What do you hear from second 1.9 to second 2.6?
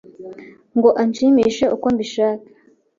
mbishaka,